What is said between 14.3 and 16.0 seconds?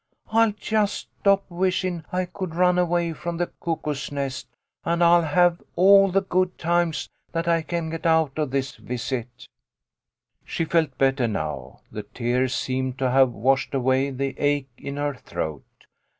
ache in her throat.